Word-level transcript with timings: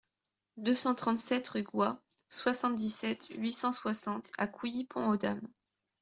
deux 0.57 0.73
cent 0.75 0.95
trente-sept 0.95 1.47
rue 1.49 1.61
Gouas, 1.61 2.01
soixante-dix-sept, 2.27 3.27
huit 3.37 3.51
cent 3.53 3.71
soixante 3.71 4.31
à 4.39 4.47
Couilly-Pont-aux-Dames 4.47 5.47